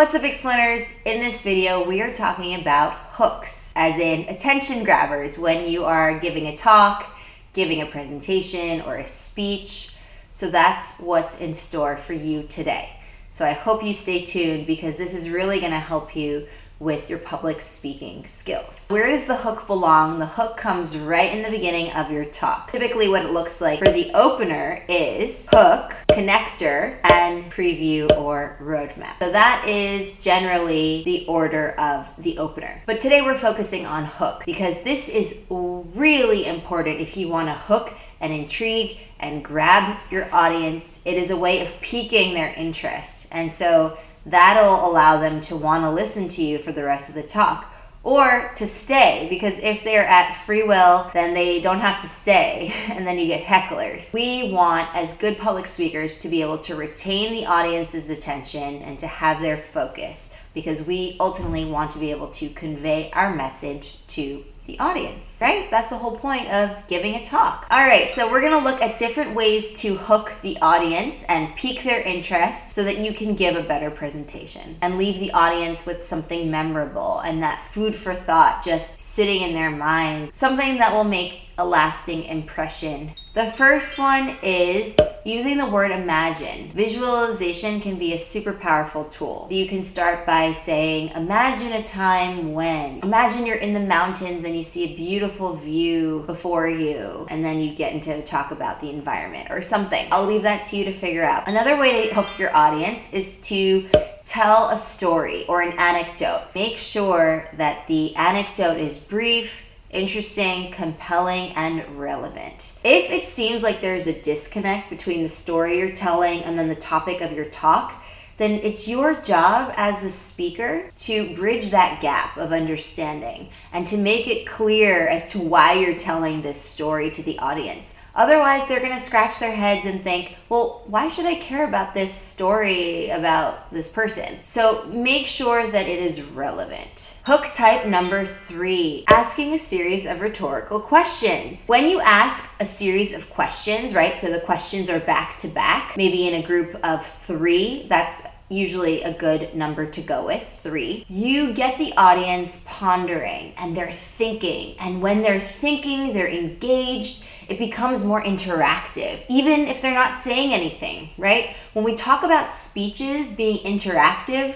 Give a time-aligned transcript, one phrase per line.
[0.00, 0.88] What's up, Explearners?
[1.04, 6.18] In this video, we are talking about hooks, as in attention grabbers when you are
[6.18, 7.14] giving a talk,
[7.52, 9.92] giving a presentation, or a speech.
[10.32, 12.96] So that's what's in store for you today.
[13.30, 16.48] So I hope you stay tuned because this is really going to help you
[16.78, 18.86] with your public speaking skills.
[18.88, 20.18] Where does the hook belong?
[20.18, 22.72] The hook comes right in the beginning of your talk.
[22.72, 29.18] Typically what it looks like for the opener is hook, connector, and preview or roadmap.
[29.20, 32.82] So that is generally the order of the opener.
[32.86, 37.54] But today we're focusing on hook because this is really important if you want to
[37.54, 40.98] hook and intrigue and grab your audience.
[41.04, 43.28] It is a way of piquing their interest.
[43.30, 47.14] And so that'll allow them to want to listen to you for the rest of
[47.14, 47.69] the talk
[48.02, 52.72] or to stay because if they're at free will then they don't have to stay
[52.88, 54.12] and then you get hecklers.
[54.12, 58.98] We want as good public speakers to be able to retain the audience's attention and
[58.98, 63.98] to have their focus because we ultimately want to be able to convey our message
[64.08, 65.68] to the audience, right?
[65.70, 67.66] That's the whole point of giving a talk.
[67.70, 71.82] All right, so we're gonna look at different ways to hook the audience and pique
[71.82, 76.06] their interest so that you can give a better presentation and leave the audience with
[76.06, 81.04] something memorable and that food for thought just sitting in their minds, something that will
[81.04, 83.12] make a lasting impression.
[83.34, 86.70] The first one is using the word imagine.
[86.74, 89.48] Visualization can be a super powerful tool.
[89.50, 93.00] You can start by saying, Imagine a time when.
[93.00, 97.60] Imagine you're in the mountains and you see a beautiful view before you, and then
[97.60, 100.08] you get into talk about the environment or something.
[100.10, 101.48] I'll leave that to you to figure out.
[101.48, 103.88] Another way to hook your audience is to
[104.24, 106.44] tell a story or an anecdote.
[106.54, 109.52] Make sure that the anecdote is brief
[109.90, 112.72] interesting, compelling, and relevant.
[112.84, 116.74] If it seems like there's a disconnect between the story you're telling and then the
[116.74, 118.00] topic of your talk,
[118.40, 123.98] then it's your job as the speaker to bridge that gap of understanding and to
[123.98, 127.92] make it clear as to why you're telling this story to the audience.
[128.14, 131.94] Otherwise, they're going to scratch their heads and think, well, why should I care about
[131.94, 134.40] this story about this person?
[134.44, 137.16] So make sure that it is relevant.
[137.24, 141.60] Hook type number three, asking a series of rhetorical questions.
[141.66, 145.96] When you ask a series of questions, right, so the questions are back to back,
[145.96, 151.06] maybe in a group of three, that's usually a good number to go with, three.
[151.08, 154.76] You get the audience pondering and they're thinking.
[154.78, 160.54] And when they're thinking, they're engaged it becomes more interactive, even if they're not saying
[160.54, 161.56] anything, right?
[161.72, 164.54] When we talk about speeches being interactive,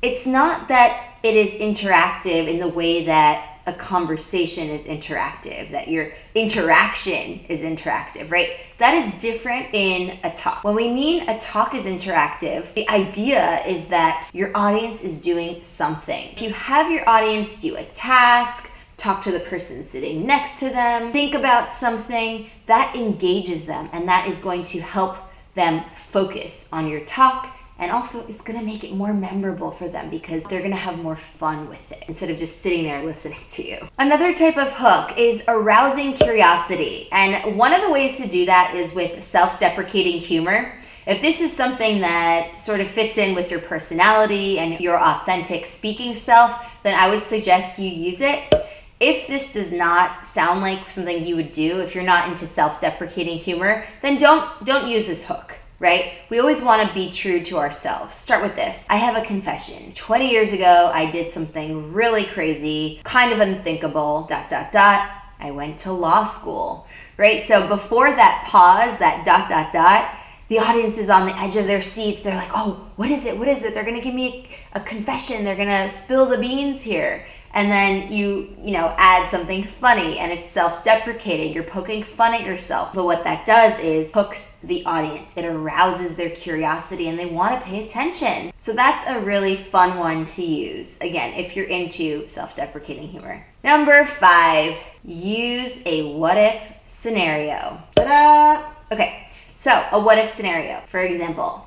[0.00, 5.88] it's not that it is interactive in the way that a conversation is interactive, that
[5.88, 8.50] your interaction is interactive, right?
[8.78, 10.64] That is different in a talk.
[10.64, 15.62] When we mean a talk is interactive, the idea is that your audience is doing
[15.62, 16.30] something.
[16.32, 20.68] If you have your audience do a task, talk to the person sitting next to
[20.68, 25.16] them, think about something that engages them, and that is going to help
[25.54, 27.56] them focus on your talk.
[27.78, 31.16] And also, it's gonna make it more memorable for them because they're gonna have more
[31.16, 33.88] fun with it instead of just sitting there listening to you.
[33.98, 37.08] Another type of hook is arousing curiosity.
[37.10, 40.74] And one of the ways to do that is with self deprecating humor.
[41.06, 45.66] If this is something that sort of fits in with your personality and your authentic
[45.66, 48.52] speaking self, then I would suggest you use it
[49.00, 53.38] if this does not sound like something you would do, if you're not into self-deprecating
[53.38, 56.14] humor, then don't don't use this hook right?
[56.30, 58.14] We always want to be true to ourselves.
[58.14, 58.86] Start with this.
[58.88, 59.92] I have a confession.
[59.92, 65.10] 20 years ago, I did something really crazy, kind of unthinkable, dot, dot, dot.
[65.38, 66.86] I went to law school,
[67.18, 67.46] right?
[67.46, 70.10] So before that pause, that dot, dot, dot,
[70.48, 72.22] the audience is on the edge of their seats.
[72.22, 73.38] They're like, oh, what is it?
[73.38, 73.74] What is it?
[73.74, 75.44] They're going to give me a confession.
[75.44, 80.18] They're going to spill the beans here and then you you know add something funny
[80.18, 81.52] and it's self-deprecating.
[81.52, 82.92] You're poking fun at yourself.
[82.92, 85.36] But what that does is hooks the audience.
[85.36, 88.52] It arouses their curiosity and they want to pay attention.
[88.58, 93.46] So that's a really fun one to use again if you're into self-deprecating humor.
[93.62, 97.80] Number five use a what if scenario.
[97.94, 98.68] Ta-da!
[98.92, 100.82] okay so a what if scenario.
[100.88, 101.66] For example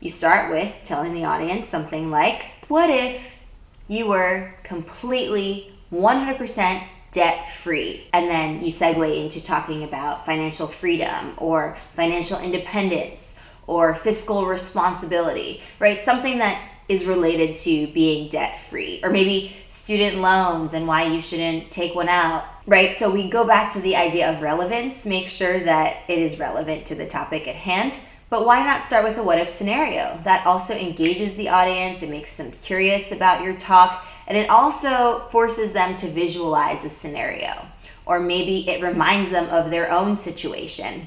[0.00, 3.37] you start with telling the audience something like what if
[3.88, 8.06] you were completely 100% debt free.
[8.12, 13.34] And then you segue into talking about financial freedom or financial independence
[13.66, 15.98] or fiscal responsibility, right?
[16.04, 21.20] Something that is related to being debt free or maybe student loans and why you
[21.20, 22.98] shouldn't take one out, right?
[22.98, 26.86] So we go back to the idea of relevance, make sure that it is relevant
[26.86, 27.98] to the topic at hand
[28.30, 30.20] But why not start with a what if scenario?
[30.24, 35.20] That also engages the audience, it makes them curious about your talk, and it also
[35.30, 37.64] forces them to visualize a scenario.
[38.04, 41.06] Or maybe it reminds them of their own situation.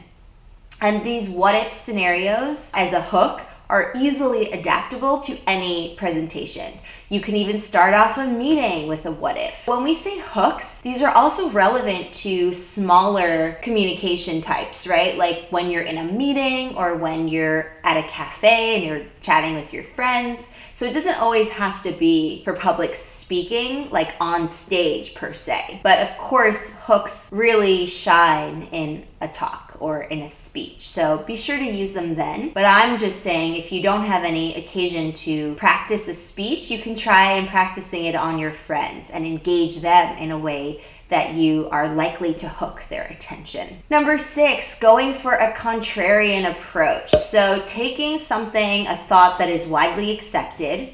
[0.82, 6.74] And these what if scenarios as a hook are easily adaptable to any presentation.
[7.12, 9.68] You can even start off a meeting with a what if.
[9.68, 15.18] When we say hooks, these are also relevant to smaller communication types, right?
[15.18, 19.56] Like when you're in a meeting or when you're at a cafe and you're chatting
[19.56, 20.48] with your friends.
[20.74, 25.82] So it doesn't always have to be for public speaking, like on stage per se.
[25.84, 30.88] But of course, hooks really shine in a talk or in a speech.
[30.88, 32.52] So be sure to use them then.
[32.54, 36.80] But I'm just saying if you don't have any occasion to practice a speech, you
[36.80, 41.34] can try and practicing it on your friends and engage them in a way that
[41.34, 43.84] you are likely to hook their attention.
[43.90, 47.12] Number six, going for a contrarian approach.
[47.12, 50.94] So, taking something, a thought that is widely accepted,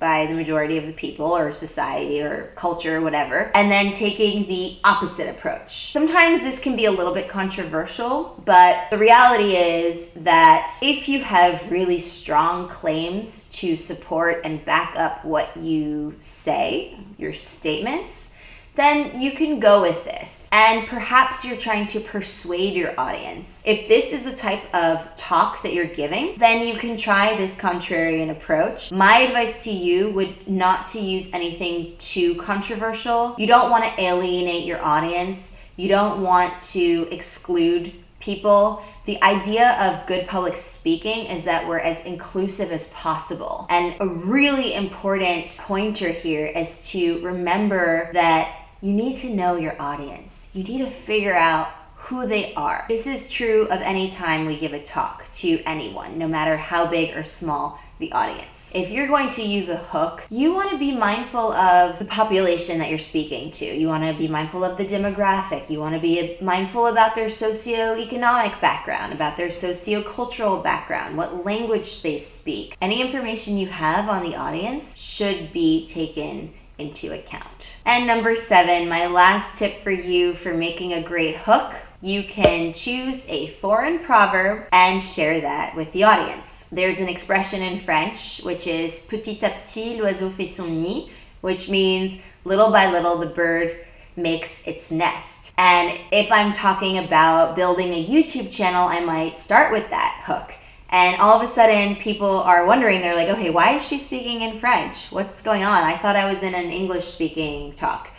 [0.00, 4.48] by the majority of the people or society or culture or whatever, and then taking
[4.48, 5.92] the opposite approach.
[5.92, 11.22] Sometimes this can be a little bit controversial, but the reality is that if you
[11.22, 18.29] have really strong claims to support and back up what you say, your statements,
[18.74, 20.48] then you can go with this.
[20.52, 23.62] And perhaps you're trying to persuade your audience.
[23.64, 27.54] If this is the type of talk that you're giving, then you can try this
[27.54, 28.90] contrarian approach.
[28.92, 33.34] My advice to you would not to use anything too controversial.
[33.38, 35.52] You don't want to alienate your audience.
[35.76, 38.84] You don't want to exclude people.
[39.06, 43.66] The idea of good public speaking is that we're as inclusive as possible.
[43.70, 49.80] And a really important pointer here is to remember that you need to know your
[49.80, 50.48] audience.
[50.54, 52.86] You need to figure out who they are.
[52.88, 56.86] This is true of any time we give a talk to anyone, no matter how
[56.86, 58.70] big or small the audience.
[58.72, 62.78] If you're going to use a hook, you want to be mindful of the population
[62.78, 63.66] that you're speaking to.
[63.66, 65.68] You want to be mindful of the demographic.
[65.68, 72.00] You want to be mindful about their socioeconomic background, about their sociocultural background, what language
[72.02, 72.76] they speak.
[72.80, 77.76] Any information you have on the audience should be taken into account.
[77.84, 82.72] And number seven, my last tip for you for making a great hook you can
[82.72, 86.64] choose a foreign proverb and share that with the audience.
[86.72, 91.10] There's an expression in French which is petit à petit l'oiseau fait son nid,
[91.42, 93.84] which means little by little the bird
[94.16, 95.52] makes its nest.
[95.58, 100.54] And if I'm talking about building a YouTube channel, I might start with that hook.
[100.90, 104.42] And all of a sudden, people are wondering, they're like, okay, why is she speaking
[104.42, 105.06] in French?
[105.12, 105.84] What's going on?
[105.84, 108.10] I thought I was in an English speaking talk.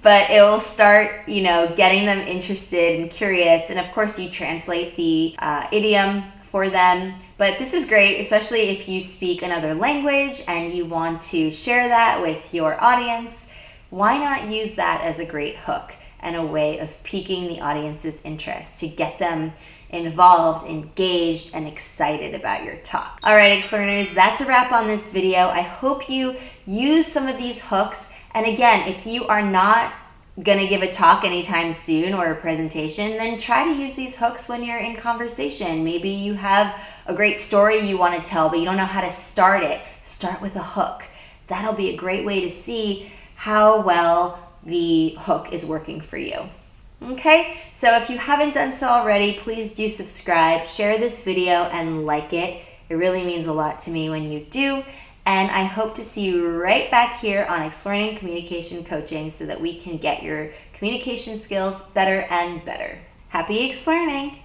[0.00, 3.68] But it will start, you know, getting them interested and curious.
[3.68, 7.14] And of course, you translate the uh, idiom for them.
[7.36, 11.88] But this is great, especially if you speak another language and you want to share
[11.88, 13.46] that with your audience.
[13.90, 18.20] Why not use that as a great hook and a way of piquing the audience's
[18.24, 19.52] interest to get them
[19.94, 23.20] involved, engaged, and excited about your talk.
[23.22, 25.48] All right, Explearners, that's a wrap on this video.
[25.48, 26.36] I hope you
[26.66, 28.08] use some of these hooks.
[28.32, 29.92] And again, if you are not
[30.42, 34.48] gonna give a talk anytime soon or a presentation, then try to use these hooks
[34.48, 35.84] when you're in conversation.
[35.84, 39.10] Maybe you have a great story you wanna tell, but you don't know how to
[39.10, 39.80] start it.
[40.02, 41.04] Start with a hook.
[41.46, 46.48] That'll be a great way to see how well the hook is working for you.
[47.10, 52.06] Okay, so if you haven't done so already, please do subscribe, share this video, and
[52.06, 52.62] like it.
[52.88, 54.82] It really means a lot to me when you do.
[55.26, 59.60] And I hope to see you right back here on Explearning Communication Coaching so that
[59.60, 62.98] we can get your communication skills better and better.
[63.28, 64.38] Happy exploring!